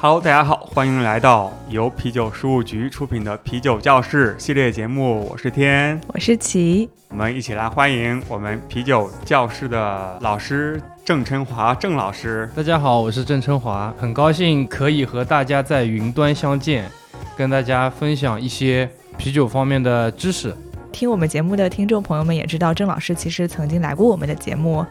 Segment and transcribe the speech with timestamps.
[0.00, 5.26] Hello，大家好，欢迎来到由啤酒事务局出品的啤酒教室系列节目。
[5.28, 12.48] 我是天，我是齐，我们一起来欢迎我们啤酒教室的老师郑琛华郑老师。
[12.54, 16.88] 大家好，我是郑琛华，很高兴可以和大家在云端相见，
[17.36, 20.54] 跟大家分享一些啤酒方面的知识。
[20.92, 24.86] 听我们节目的听众朋友们也知道，郑老师其实曾经来过我们的节目，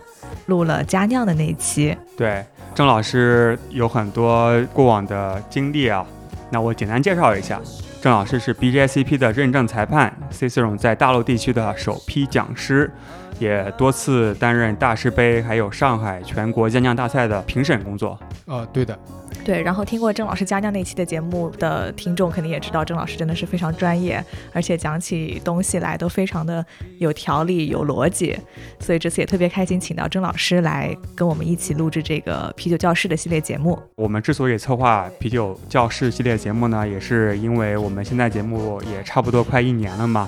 [0.47, 1.95] 录了佳酿的那一期。
[2.17, 2.43] 对。
[2.77, 6.05] 郑老师有很多过往的经历啊，
[6.51, 7.59] 那我简单介绍一下。
[7.99, 12.91] 郑老师是 BJCP 的认证裁判，CC 容在大陆地区的首批讲师。
[13.39, 18.17] 也多次担任大师杯还有上海全国将将大赛的评审工作。
[18.45, 18.97] 呃，对的，
[19.47, 19.61] 对。
[19.61, 26.63] 然后听过郑老师家酿那期的节目的听众肯定也知道，郑老师真的是非常专业，而且讲起东西来都非常的
[26.97, 28.37] 有条理、有逻辑。
[28.81, 33.79] 所以这次也特别开心，请到郑老师来跟我们一起录制这个啤酒教室的系列节目。
[33.95, 40.27] 我们之所以策划啤酒教室系列节目呢，也是因为我们现在节目也差不多快一年了嘛，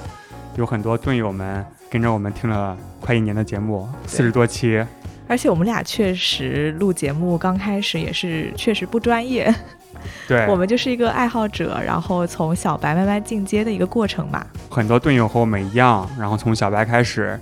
[0.55, 1.65] 有很多队友们。
[1.91, 4.79] 跟着我们听了快一年的节目，四十多期，
[5.29, 9.53] 而且我们俩确实录节目刚开始也是确实不专业，
[10.27, 14.43] 对我们就是一个爱好者，然后从小白慢慢进阶的一个过程嘛。
[14.71, 17.39] 很多队友和我们一样，然后从小白开始，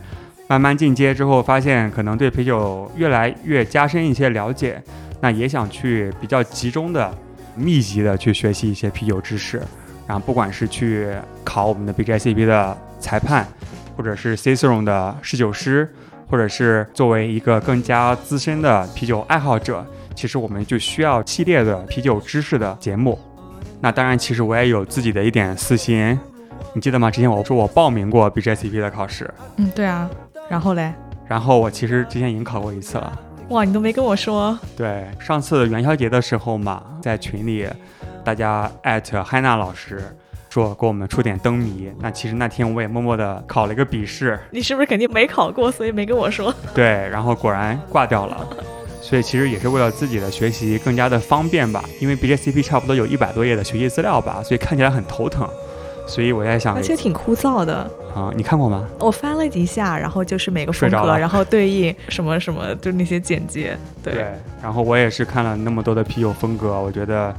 [0.49, 4.83] 慢慢进阶之后，发现可能对啤酒越来越加深一些了解，
[5.21, 7.09] 那也想去比较集中的、
[7.55, 9.61] 密集的去学习一些啤酒知识，
[10.05, 11.07] 然后不管是去
[11.45, 13.47] 考我们的 BJCP 的裁判。
[13.95, 15.91] 或者是 Ciceron 的侍酒师，
[16.29, 23.17] 或者是作为一个更加资深的啤酒爱好者，其实我们就需要系列的啤酒知识的节目。
[23.79, 26.19] 那当然，其实我也有自己的一点私心，
[26.73, 27.09] 你记得吗？
[27.11, 29.31] 之前我说我报名过 BJCP 的考试。
[29.57, 30.09] 嗯，对啊。
[30.49, 30.93] 然后嘞？
[31.27, 33.19] 然后我其实之前已经考过一次了。
[33.49, 34.57] 哇，你都没跟我说。
[34.75, 37.67] 对，上次元宵节的时候嘛，在群里
[38.23, 40.01] 大家艾特嗨娜老师。
[40.49, 44.39] 说给我们出点灯谜，那其实那天我也默默的考了一个笔试。
[44.51, 46.53] 你是不是肯定没考过，所以没跟我说？
[46.73, 48.47] 对，然后果然挂掉了。
[49.01, 55.47] 所以其实也是为了自己的学习更加的方便吧，因为 BJCP 差不多有一百多页的学习资料吧，所以看起来很头疼。
[56.05, 58.31] 所以我在想，而且挺枯燥的啊。
[58.35, 58.85] 你看过吗？
[58.99, 63.77] 我翻了几下，然后就是每个风格，然后对应什么什么，就那些简介。
[64.01, 64.25] 对。
[64.61, 67.35] 然后我也是看了那么多的啤酒风格，我觉得。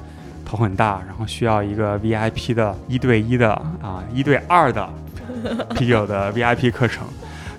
[0.48, 4.88] 头很大，然后需要一个 VIP 的一对一的啊一对二的
[5.76, 7.06] 啤酒的 VIP 课程，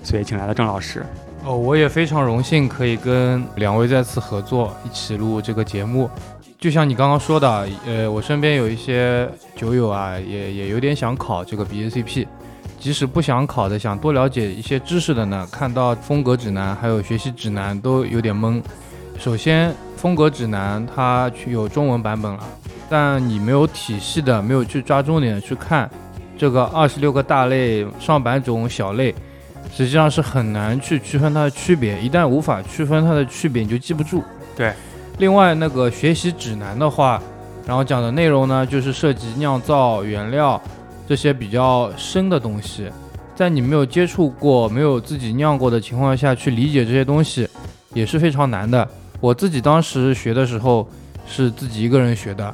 [0.02, 1.06] 所以请来了郑老师。
[1.44, 6.10] 哦，我也非常荣幸可以跟两位再次合作，一起录这个节目。
[6.58, 12.26] 就像你刚刚说的，呃，我身边有一些酒友啊，也也有点想考这个 BACP，
[12.78, 18.60] 即使不想考的，想多了解一些知识的呢，看到风格指南还有学习指南都有点懵。
[19.18, 22.40] 首先，风格指南它有中文版本了。
[22.90, 25.88] 但你没有体系的，没有去抓重点去看
[26.36, 29.14] 这个二十六个大类、上百种小类，
[29.72, 32.00] 实际上是很难去区分它的区别。
[32.02, 34.24] 一旦无法区分它的区别，你就记不住。
[34.56, 34.72] 对。
[35.18, 37.22] 另外，那个学习指南的话，
[37.66, 40.60] 然后讲的内容呢，就是涉及酿造、原料
[41.06, 42.90] 这些比较深的东西，
[43.36, 47.46] 在你没有接触过、没有自己酿过的情况下去理解这些东西，
[47.92, 48.88] 也是非常难的。
[49.20, 50.88] 我自己当时学的时候
[51.26, 52.52] 是自己一个人学的。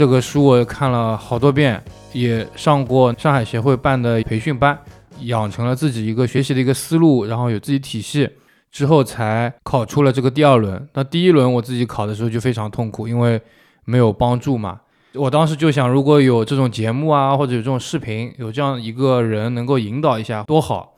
[0.00, 1.78] 这个书我看了好多遍，
[2.14, 4.78] 也上过上海协会办的培训班，
[5.24, 8.26] 养成了自己一个学习的一个思路，然后有自己体系，
[8.70, 10.88] 之后才考出了这个第二轮。
[10.94, 13.38] 那第一轮我自己考的时候就非常痛苦，因为
[13.84, 14.80] 没有帮助嘛。
[15.12, 20.94] 我当时就想，如果有这种节目啊，或者有这种视频，有这样一个人能够引导一下，多好。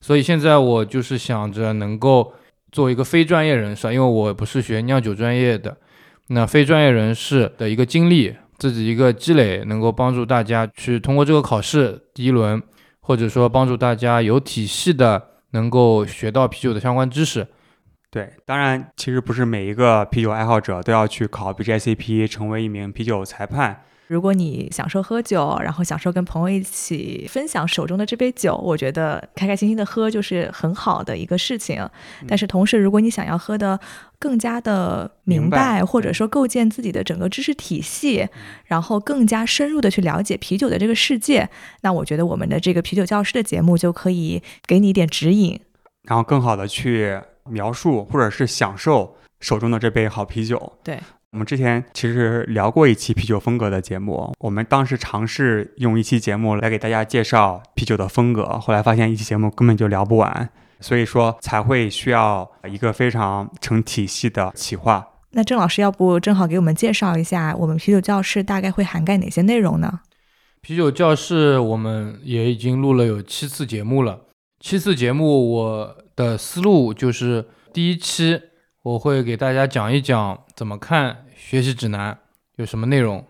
[0.00, 2.32] 所以现在我就是想着能够
[2.72, 5.76] 做一个非专业人士，因为我不是学酿酒专业的。
[6.32, 12.62] 那非专业人士的一个经历，自己一个积累，能够帮助大家去通过这个考试第一轮，
[13.00, 15.20] 或者说帮助大家有体系的
[15.50, 17.44] 能够学到啤酒的相关知识。
[18.12, 23.82] 对，当然其实不是每一个啤酒爱好者都要去考 BJCP，成为一名啤酒裁判。
[24.10, 31.88] 如果你享受喝酒，然后享受跟朋友一起分享手中的这杯酒，我觉得开开心心的喝就是很好的一个事情。
[32.26, 33.78] 但是同时，如果你想要喝的
[34.18, 38.28] 更加的明白，或者说构建自己的整个知识体系，
[38.64, 41.48] 然后更加深入的去了解啤酒的这个世界，
[41.82, 45.60] 那我觉得我们的这个啤酒教师的节目就可以给你一点指引，
[46.02, 50.72] 然后更好的去描述或者是享受手中的这杯好啤酒。
[50.82, 50.98] 对。
[51.32, 60.50] 我们之前其实聊过一期啤酒风格的节目，我们当时尝试用一期节目来给大家介绍啤酒的风格，后来发现一期节目根本就聊不完，
[60.80, 65.06] 所以说才会需要一个非常成体系的企划。
[65.30, 70.00] 那郑老师，要不正好给我们介绍一下，我们啤酒教室大概会涵盖哪些内容呢？
[70.60, 74.22] 啤酒教室我们也已经录了有七次节目了。
[74.58, 78.42] 七次节目，我的思路就是第一期
[78.82, 82.18] 我会给大家讲一讲怎么看学习指南
[82.56, 83.22] 有什么内容，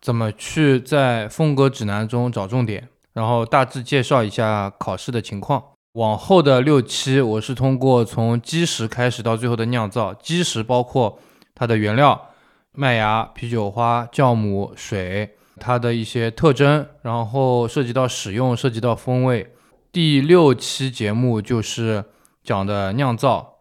[0.00, 5.62] 怎么去在风格指南中找重点，然后大致介绍一下考试的情况。
[5.92, 10.12] 往后的六期，我是通过从基石开始到最后的酿造。
[10.12, 11.20] 基石包括
[11.54, 12.30] 它的原料、
[12.72, 19.54] 麦芽、啤酒花、酵母、水，它的一些特征，然后涉及到使用，涉及到风味。
[19.92, 22.04] 第六期节目就是
[22.42, 23.55] 讲的酿造，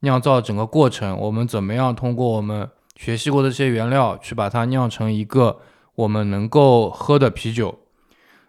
[0.00, 5.60] 酿造整个过程，我们怎么样通过我们学习过的这些原料去把它酿成一个
[5.94, 7.78] 我们能够喝的啤酒。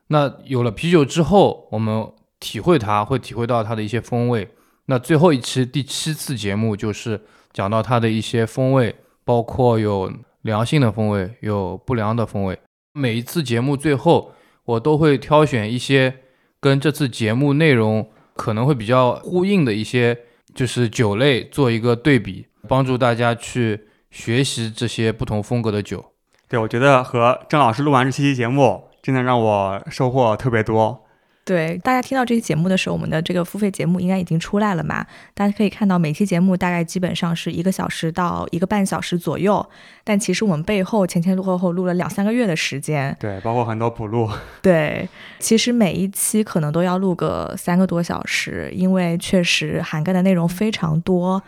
[0.07, 4.49] 那有了啤酒之后，我们体会它，会体会到它的一些风味。
[4.85, 7.21] 那最后一期第七次节目就是
[7.53, 10.11] 讲到它的一些风味，包括有
[10.41, 12.59] 良性的风味，有不良的风味。
[12.93, 14.33] 每一次节目最后，
[14.65, 16.13] 我都会挑选一些
[16.59, 20.17] 跟这次节目内容可能会比较呼应的一些，
[20.53, 26.03] 就是酒类做一个对比，帮助大家去学习这些不同风格的酒。
[26.47, 31.00] 对，我觉得和郑老师录完这期节目，真的让我收获特别多。
[31.43, 35.05] 对，大家听到这期节目的时候，我们的这个付费节目应该已经出来了嘛？
[35.33, 39.67] 大家可以看到，每期节目大概基本上是一个小时到一个半小时左右。
[40.03, 43.15] 但其实我们背后前前后后录了两三个月的时间。
[43.19, 44.29] 对，包括很多补录。
[44.61, 45.09] 对，
[45.39, 51.41] 其实每一期可能都要录个三个多小时，因为确实涵盖的内容非常多。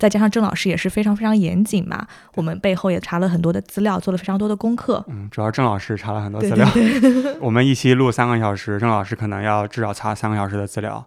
[0.00, 5.04] 再加上郑老师也是非常非常严谨嘛，我们背后也查了很多的资料，做了非常多的功课。
[5.08, 6.66] 嗯，主要郑老师查了很多资料。
[7.40, 11.04] 我们一期录三个小时，郑老师可能要至少查三个小时的资料，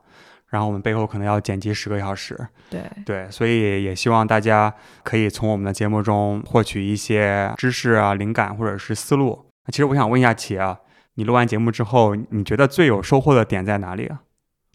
[0.49, 2.39] 然后我们背后可能要剪辑十个小时。
[2.69, 4.71] 对对，所以也希望大家
[5.03, 9.45] 可以从我们的节目中获取一些知识啊、灵感或者是思路。
[9.71, 10.77] 其实我想问一下齐啊，
[11.15, 14.21] 你录完节目之后，你觉得最有收获的点在哪里啊？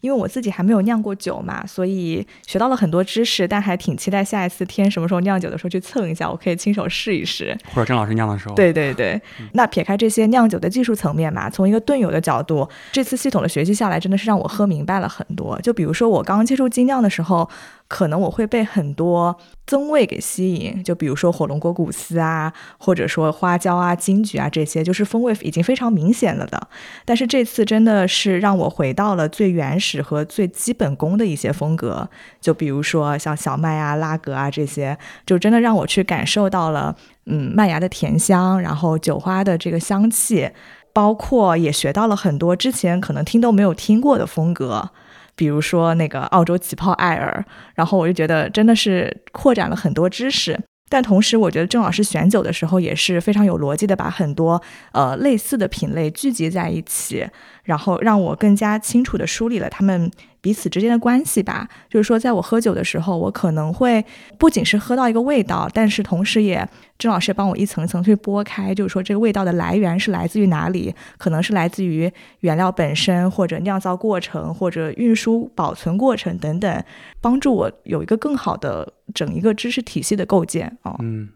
[0.01, 7.57] 因为我自己还没有酿过酒嘛，所以学到了很多知识，但还挺期待下一次天什么时候酿酒的时候去蹭一下，我可以亲手试一试。
[7.73, 8.55] 或者郑老师酿的时候。
[8.55, 9.21] 对对对，
[9.53, 15.59] 那撇开这些酿酒的技术层面嘛，从一个炖友的角度，这次系统的学习下来，真的是让我喝明白了很多。
[15.61, 17.49] 就比如说我刚接触精酿的时候。
[17.89, 26.67] 可能我会被很多增味给吸引，就比如说火龙果谷丝啊，或者说花椒啊、金桔啊这些，就是风味已经非常明显了的。
[27.03, 32.07] 但是这次真的是让我回到了最原始和最基本功的一些风格，
[32.39, 34.95] 就比如说像小麦啊、拉格啊这些，
[35.25, 36.95] 就真的让我去感受到了，
[37.25, 40.47] 嗯，麦芽的甜香，然后酒花的这个香气，
[40.93, 44.91] 包括也学到了很多之前可能听都没有听过的风格。
[45.39, 47.45] 比如说那个澳洲起泡艾尔，
[47.75, 50.59] 然后我就觉得真的是扩展了很多知识。
[50.91, 57.25] 但同时，我觉得郑老师选酒的时候也是非常有逻辑的，把很多呃类似的品类聚集在一起，
[57.69, 60.09] 然后让我更加清楚地梳理了他们
[60.41, 61.69] 彼此之间的关系吧。
[61.87, 64.03] 就是说，在我喝酒的时候，我可能会
[64.39, 66.67] 不仅是喝到一个味道，但是同时也
[66.97, 70.91] 郑老师帮我一层层去剥开，就是说这个味道的来源是来自于哪里？
[71.19, 76.83] 可能是来自于原料本身，或者酿造过程，或者运输保存过程等等，
[77.21, 78.91] 帮助我有一个更好的。
[79.11, 81.27] 整一个知识体系的构建哦，嗯，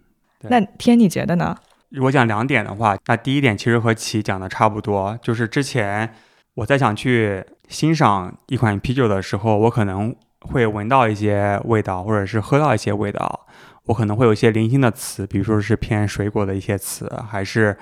[0.42, 1.58] 那天你觉得呢？
[1.94, 6.12] 如果讲两点的话，那第一点其实和齐讲的差不多，就是之前
[6.56, 13.46] 我在想去欣赏一款啤酒的时候，我可能会闻到一些味道，或者是喝到一些味道，
[13.86, 17.78] 我可能会有一些零星的词，比如说是偏水果的一些词，还是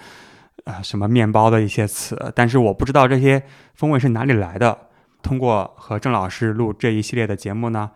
[0.66, 3.42] 呃什么面包的一些词，但是我不知道这些
[3.76, 4.78] 风味是哪里来的。
[5.24, 7.92] 通过和郑老师录这一系列的节目呢。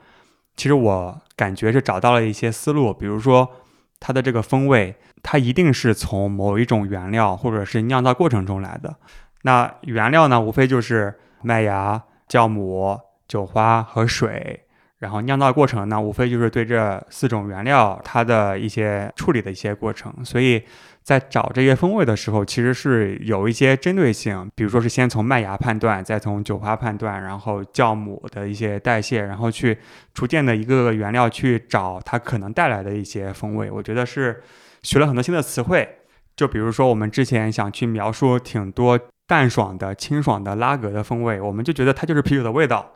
[0.56, 3.50] 其实我感觉是找到了一些思路，比如说
[4.00, 8.96] 它的这个风味，它一定是从某一种原料或者是酿造过程中来的。
[9.44, 14.62] 那原料呢，无非就是麦芽、酵母、酒花和水。
[14.98, 20.14] 然后酿造过程呢，无非就是对这四种原料它的一些处理的一些过程。
[20.24, 20.64] 所以。
[21.06, 29.78] 在找这些风味的时候，其实是有一些针对性，比如说是先从麦芽判断，再从酒花判断，然后酵母的一些代谢，然后去
[30.16, 33.70] 逐渐的一个个原料去找它可能带来的一些风味。
[33.70, 34.42] 我觉得是
[34.82, 35.88] 学了很多新的词汇，
[36.36, 42.94] 就比如说我们之前想去描述挺多淡爽的、清爽的拉格的风味，我们就觉得它就是啤酒的味道。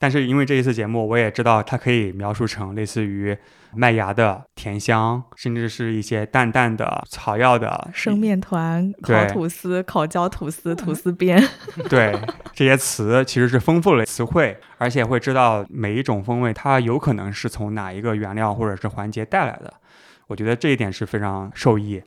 [0.00, 3.36] 但是因为这一次节目，我也知道它可以描述成类似于
[3.74, 11.38] 麦芽的甜香，甚至是一些淡淡的草药的生面团、烤吐司、烤焦吐司、吐司边。
[11.90, 12.18] 对
[12.54, 19.70] 这些词其实是丰富了词汇，而且会知道每一种风味它有可能是从哪一个原料或者是环节带来的。
[20.28, 22.02] 我觉得这一点是非常受益。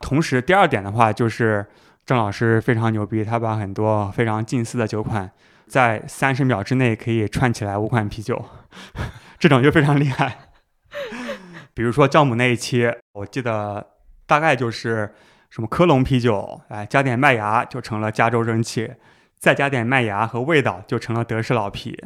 [0.00, 1.66] 同时，第二点的话就是
[2.06, 5.30] 郑老师非常牛逼，他把很多非常近似的酒款，
[5.68, 8.44] 在三十秒之内可以串起来五款啤酒，
[9.38, 10.38] 这种就非常厉害。
[11.74, 13.86] 比如说酵母那一期，我记得
[14.26, 15.14] 大概就是
[15.50, 18.92] 什么科隆啤酒，哎，加点麦芽就成了加州蒸汽，
[19.38, 22.04] 再加点麦芽和味道就成了德式老啤，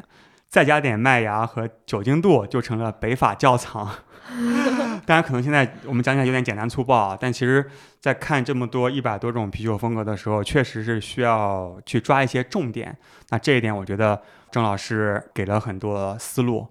[0.48, 3.88] 再加点麦芽和酒精度就成了北法窖藏。
[5.10, 12.96] 当然，可能现在我们讲起来有点简单粗暴啊，但其实，在看这么多一百多种啤酒风格的时候，确实是需要去抓一些重点。
[13.30, 16.64] 那这一点，我觉得郑老师给了很多思路。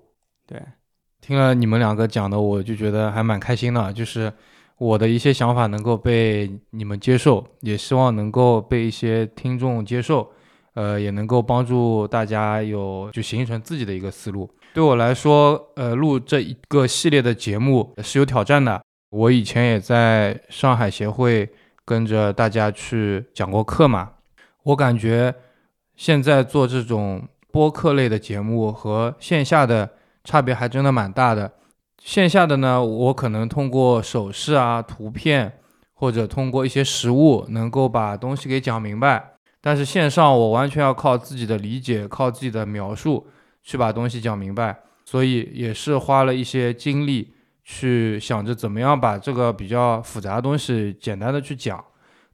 [0.47, 0.57] 对，
[1.19, 4.31] 听了你们两个讲的，我就觉得还蛮开心的，就是
[4.77, 10.31] 我的一些想法能够被你们接受，也希望能够被一些听众接受，
[10.75, 14.49] 呃，也能够帮助大家有就形成自己的一个思路。
[14.71, 18.81] 对我来说，呃，录这一个系列的节目是有挑战的。
[19.09, 21.49] 我以前也在上海协会
[21.83, 24.11] 跟着大家去讲过课嘛，
[24.63, 25.33] 我感觉
[25.95, 29.89] 现在做这种播客类的节目和线下的
[30.23, 31.51] 差别还真的蛮大的。
[32.01, 35.59] 线下的呢，我可能通过手势啊、图片
[35.93, 39.31] 或者通过一些实物，能够把东西给讲明白。
[39.59, 43.27] 但是线上我完全要靠自己的理解，靠自己的描述。
[43.69, 47.31] 去把东西讲明白，所以也是花了一些精力
[47.63, 51.79] 去想着怎么样把这个比较复杂的东西简单的去讲，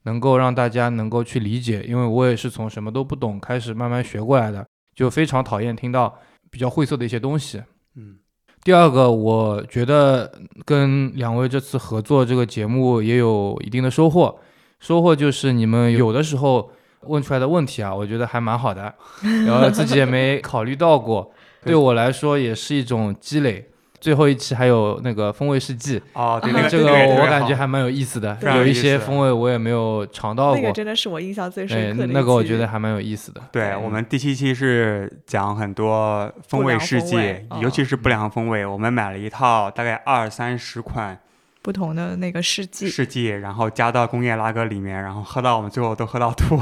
[0.04, 1.84] 能够让大家能够去理解。
[1.84, 4.66] 因为我也是从什么都不懂开始慢慢学过来的，
[4.96, 6.18] 就非常讨厌听到
[6.50, 7.62] 比较晦涩的一些东西。
[7.98, 8.16] 嗯，
[8.64, 14.40] 第二个，我觉得跟两位这次合作这个节目也有一定的收获，
[14.80, 16.72] 收获就是你们有的时候。
[17.02, 18.94] 问出来的问题啊，我觉得还蛮好的，
[19.46, 21.32] 然后自己也没考虑到过，
[21.64, 23.70] 对我来说也是一种积累。
[24.02, 30.56] 最后一期还有那个风味试剂哦， 对，那这个我感觉还蛮有意思的，有一些风味我也没有尝到过。
[30.58, 33.42] 那个真的是我印象最深刻的那个我觉得还蛮有意思的。
[33.52, 37.16] 对我们第七期是讲很多风味试剂，
[37.60, 41.18] 尤其是不良风味，我们买了一套大概二三十款。
[41.66, 46.62] 不同的那个试剂，试剂，然后加到工业拉格里面，然后喝到我们最后都喝到吐。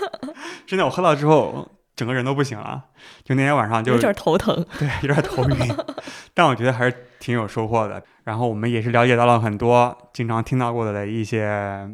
[0.66, 2.82] 真的，我喝到之后整个人都不行了，
[3.24, 5.76] 就那天晚上就有点头疼， 对，有点头晕。
[6.32, 8.02] 但我觉得还是挺有收获的。
[8.24, 11.86] 然后我们也是了解到了很多经常听到过的一些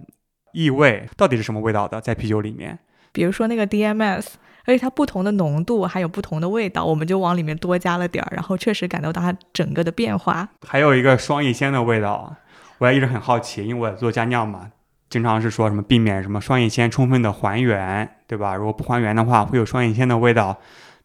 [0.52, 2.78] 异味，到底是什么味道的，在啤酒里面。
[3.10, 4.26] 比如说那个 DMS，
[4.64, 10.48] 而且它不同的浓度还有不同的味道，我们就往里面多加了点儿，然后确实感受到它整个的变化。
[10.64, 12.36] 还有一个双乙酰的味道。
[12.78, 14.70] 我也一直很好奇，因为我也做家酿嘛，
[15.08, 18.54] 经常是说什么避免什么双乙酰充分的还原，对吧？
[18.54, 20.58] 如果不还原的话，会有双乙酰的味道。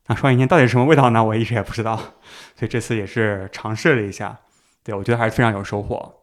[0.07, 1.23] 那双乙酰到底是什么味道呢？
[1.23, 1.95] 我一直也不知道，
[2.57, 4.38] 所以这次也是尝试了一下，
[4.83, 6.13] 对我觉得还是非常有收获。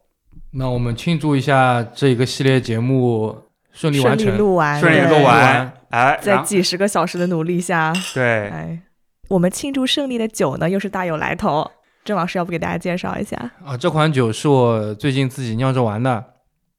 [0.53, 8.81] 那我们庆祝一下这个系列节目顺利完成，顺利录完，顺利录完，哎，在几十个小时的努力下，对，哎，
[9.29, 11.71] 我们庆祝胜利的酒呢，又是大有来头。
[12.07, 13.77] 郑老师，要不给大家介绍一下啊？
[13.77, 16.25] 这款酒是我最近自己酿着玩的。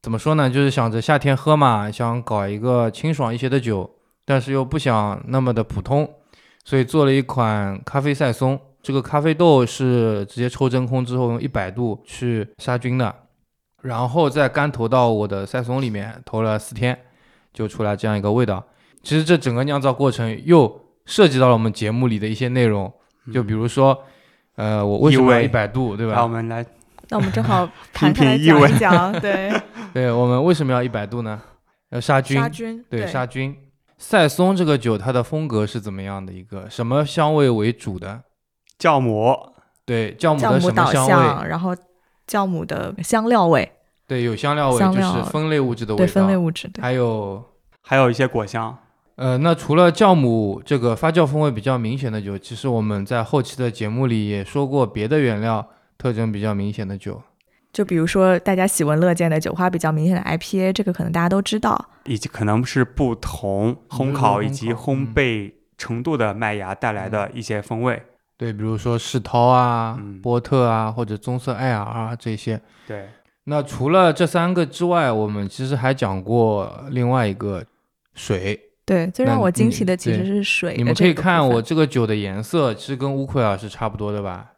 [0.02, 0.50] 怎么说呢？
[0.50, 3.90] 就是想着夏天喝嘛，想搞一个清爽一些的酒，
[4.24, 6.10] 但是又不想那么的普通，
[6.64, 8.58] 所以做了一款咖啡赛松。
[8.82, 13.14] 这个咖啡豆是直接抽真空之后用一百度去杀菌的，
[13.82, 16.98] 然后再干投到我的赛松里面，投了四天，
[17.52, 18.64] 就出来这样一个味道。
[19.04, 22.90] 其实这整个酿造过程又涉及到了我们节目里的一些内容，
[23.34, 24.02] 就比如说。
[24.58, 26.14] 呃，我为什么要一百度，对吧？
[26.16, 26.66] 那我们来，
[27.10, 29.52] 那我们正好 谈开来讲一讲，对，
[29.94, 31.40] 对我们为什么要一百度呢？
[31.92, 33.56] 要杀菌，杀菌，对，杀菌。
[33.98, 36.70] 赛松这个酒，它的风格是怎么样的一个？
[36.70, 38.22] 什么香味为主的？
[38.78, 39.36] 酵母，
[39.86, 41.48] 对，酵母的什么香味？
[41.48, 41.76] 然后
[42.28, 43.72] 酵母的香料味，
[44.08, 47.44] 对，有香料味，就是分类物质的味道，对，分类物质，还有
[47.82, 48.78] 还有一些果香。
[49.18, 57.20] 呃，那除了酵母这个发酵风味比较明显的酒，其实我们在后期的节目里也说过别的原料特征比较明显的酒，
[57.74, 68.00] 就比如说大家喜闻乐见的酒花比较明显的 IPA，这个可能大家都知道，以及可能是不同烘烤以及烘焙程度的麦芽带来的一些风味。
[68.38, 72.62] 对，比如说世涛啊、波特啊或者棕色艾尔啊这些。
[72.86, 73.10] 对，
[73.46, 77.64] 那除了这三个之外，我们其实还讲过另外一个
[78.14, 78.62] 水。
[78.88, 80.76] 对，最让我惊喜的其实是水。
[80.78, 84.54] 你们可以看我这个酒的颜色，其实跟乌奎尔是差不多的吧？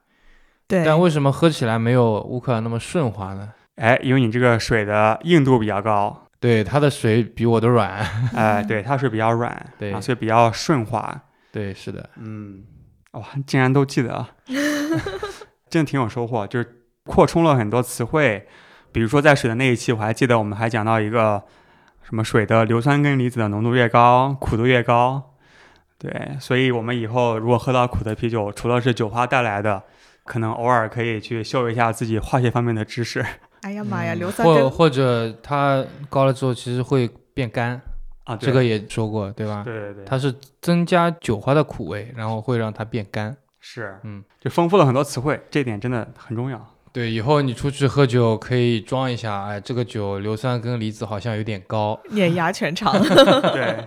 [0.68, 0.86] 对。
[0.86, 3.50] 但为什么喝起来没有乌奎尔那么顺滑呢？
[3.78, 6.28] 哎，因为你这个水的硬度比较高。
[6.40, 8.06] 对，它的水比我的软。
[8.36, 11.20] 哎，对，它水比较软， 对，所以比较顺滑。
[11.52, 12.08] 对，是的。
[12.18, 12.64] 嗯，
[13.14, 14.28] 哇，竟然都记得，
[15.72, 18.48] 真的挺有收获，就是扩充了很多词汇，
[18.92, 21.44] 比如说在水的那一期，我还记得我们还讲到一个
[22.10, 25.36] 什么水的硫酸根离子的浓度越高，苦度越高。
[26.00, 29.84] 对，所以我们以后如果喝到苦的啤酒，除了是酒花带来的，
[30.24, 33.24] 可能偶尔可以去秀一下自己化学方面的知识。
[33.62, 37.80] 哎呀妈呀，硫酸或根或者它高了之后其实会变干，
[38.24, 39.62] 啊，这个也说过对吧？
[39.64, 43.38] 对对对，它是增加酒花的苦味，然后会让它变干。
[43.60, 46.76] 是，嗯，就丰富了很多词汇，这点真的很重要。
[46.92, 52.00] 对，以后你出去喝酒可以装一下，哎，这个酒硫酸根离子好像有点高。
[52.12, 52.94] 碾压全场。
[53.54, 53.86] 对，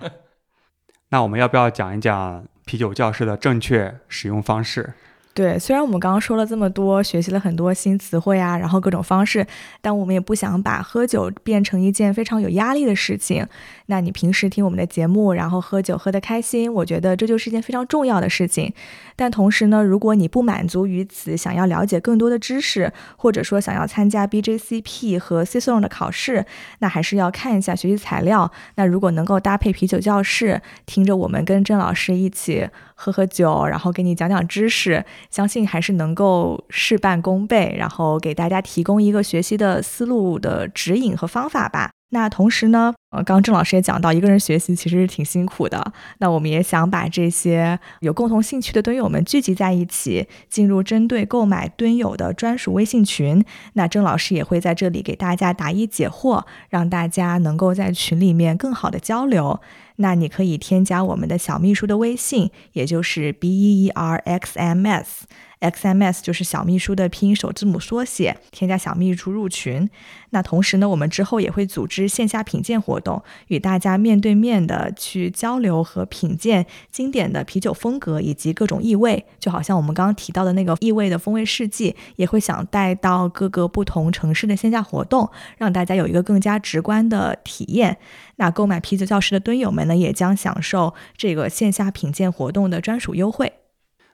[1.11, 4.95] 那我们要不要讲一讲啤酒教室的正确使用方式？
[5.35, 9.47] 对，虽然我们刚刚说了这么多，学习了很多新词汇啊，然后各种方式，
[9.81, 13.47] 但我们也不想把喝酒变成一件非常有压力的事情。
[13.87, 18.73] 那你平时听我们的节目，然后喝酒喝得开心，我觉得这就是一件非常重要的事情。
[19.17, 26.45] 但同时呢，如果你不满足于此，想要了解更多的知识，或者说想要参加 BJCP 和 CISON 的考试，
[26.81, 28.51] 那还是要看一下学习材料。
[28.75, 41.91] 那如果能够搭配啤酒教室，听着我们跟郑老师一起喝喝酒，然后给你讲讲知识，相信还是能够事半功倍，然后给大家提供一个学习的思路的指引和方法吧。
[42.11, 45.95] 那同时呢，呃，刚郑老师也讲到，一个人学习其实是挺辛苦的。
[46.19, 53.43] 那我们也想把这些有共同兴趣的蹲友们聚集在一起，进入针对购买蹲友的专属微信群。
[53.73, 59.59] 那郑老师也会在这里给大家答疑解惑，让大家能够在群里面更好的交流。
[60.03, 65.27] 那你可以添加我们的小秘书的微信，也就是 B E E R X M S。
[65.63, 69.89] XMS 就是小秘书的拼音首字母缩写，添加小秘书入群。
[70.31, 79.25] 那同时呢，我们之后也会组织线下品鉴活动，与大家面对面的去交流和品鉴经典的啤酒风格以及各种异味。
[79.39, 87.99] 就好像我们刚刚提到的那个异味的风味世纪，也会想带到各个不同城市的线下活动，让大家有一个更加直观的体验。
[88.37, 93.53] 那购买啤酒教室的蹲友们呢，也将享受这个线下品鉴活动的专属优惠。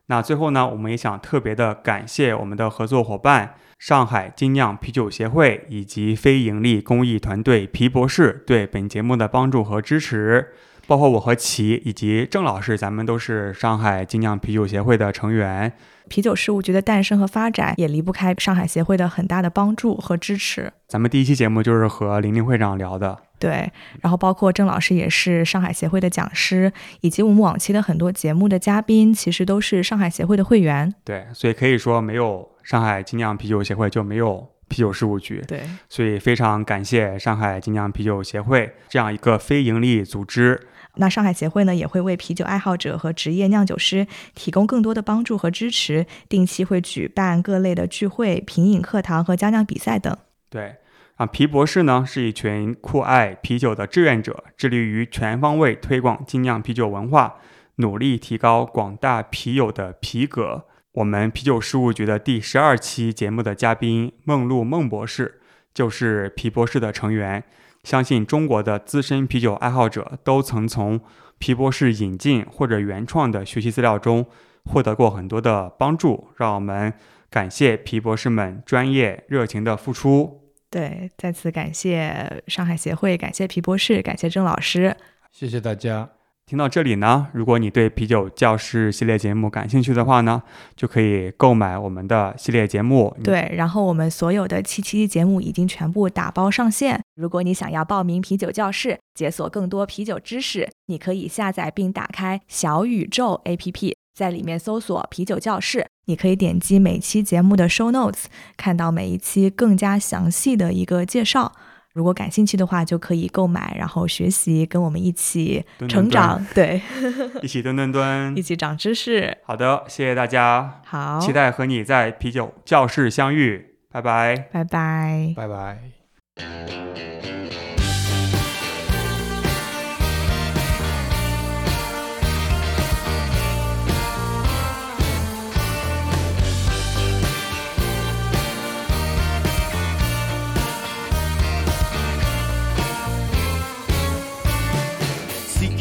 [0.07, 10.49] 那最后呢，我们也想特别的感谢我们的合作伙伴上海精酿啤酒协会以及非盈利公益团队皮博士对本节目的帮助和支持。
[10.87, 15.71] 包括我和齐以及郑老师，咱们都是上海精酿啤酒协会的成员。
[16.09, 20.73] 啤酒事务局的诞生和发展也离不开上海协会的很大的帮助和支持。
[20.89, 30.93] 咱们第一期节目就是和林林会长聊的，对，然后包括郑老师也是上海协会的讲师，以及我们往期的很多节目的嘉宾，其实都是上海协会的会员。
[31.05, 35.45] 对，所以可以说没有上海精酿啤酒协会就没有啤酒事务局。
[35.47, 40.69] 对，所以非常感谢上海精酿啤酒协会这样一个非盈利组织。
[40.99, 50.17] 那上海协会呢，也会为啤酒爱好者和职业酿酒师提供更多的帮助和支持，定期会举办各类的聚会、品饮课堂和家酿比赛等。
[50.51, 50.77] 对，
[51.17, 57.37] 啊，皮博士呢是一群酷爱啤酒的志愿者，致力于全方位推广精酿啤酒文化，
[57.77, 60.65] 努力提高广大啤友的啤格。
[60.93, 65.41] 我们啤酒事务局的第十二期节目的嘉宾梦露孟博士
[65.73, 67.45] 就是皮博士的成员。
[67.85, 71.01] 相信中国的资深啤酒爱好者都曾从
[71.39, 74.27] 皮博士引进或者原创的学习资料中
[74.65, 76.29] 获得过很多的帮助。
[76.37, 76.93] 让我们
[77.31, 80.53] 感谢皮博士们专业热情的付出。
[80.71, 84.97] 对，再次感谢上海协会，感谢皮博士，感谢郑老师。
[85.31, 86.18] 谢谢大家。
[86.49, 90.43] 听到这里呢，如果你对啤酒教室系列节目感兴趣的话呢，
[90.75, 93.15] 就可以购买我们的系列节目。
[93.23, 96.99] 对，然后我们所有的七期节目已经全部打包上线。
[97.17, 108.25] 如果你想要报名啤酒教室，解锁更多啤酒知识，你可以下载并打开小宇宙 APP，在里面搜索“啤酒教室”，你可以点击每期节目的 show notes，
[108.57, 111.53] 看到每一期更加详细的一个介绍。
[111.99, 116.81] 如果感兴趣的话，就可以购买，然后学习，跟我们一起成长，对，
[117.43, 118.41] 一起蹲蹲蹲一。
[118.41, 119.37] 起长知识。
[119.45, 124.37] 好的，谢谢大家，好，期待和你在啤酒教室相遇，拜拜。
[124.53, 125.35] 拜拜。
[125.37, 127.48] 拜拜。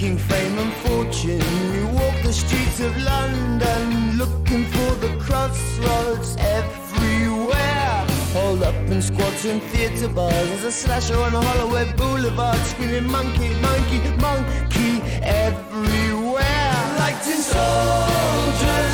[0.08, 1.44] Seeking fame and fortune,
[1.74, 8.06] we walk the streets of London, looking for the crossroads everywhere.
[8.32, 13.54] Hold up in squats and theatre bars, there's a slasher on Holloway Boulevard, screaming monkey,
[13.60, 16.76] monkey, monkey everywhere.
[17.00, 18.94] Like tin soldiers,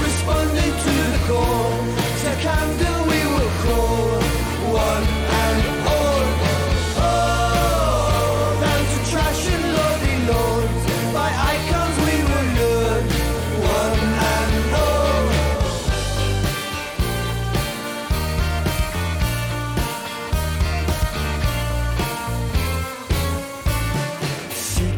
[0.00, 1.76] responding to the call.
[2.22, 3.93] To Camden we will call,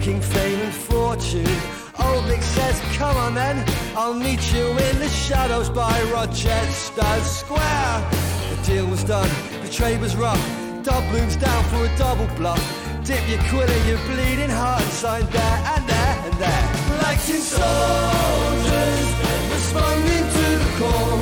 [0.07, 1.57] seeking fame and fortune.
[1.99, 3.65] Old Nick says, come on then,
[3.97, 8.11] I'll meet you in the shadows by Rochester Square.
[8.51, 9.29] The deal was done,
[9.63, 10.41] the trade was rough.
[10.85, 12.63] Dublin's down for a double bluff.
[13.05, 16.65] Dip your quill in your bleeding heart and sign there and there and there.
[17.03, 19.09] Like tin soldiers,
[19.51, 21.16] responding to the call.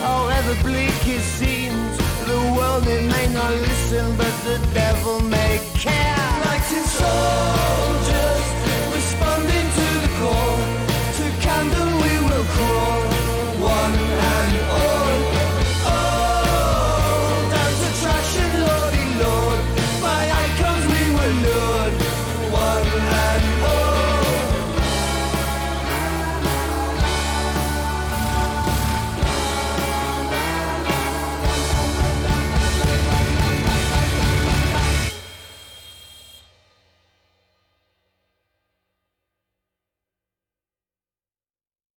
[0.00, 1.96] However bleak it seems,
[2.26, 6.16] the world it may not listen, but the devil may care.
[6.46, 8.61] Like and soldiers.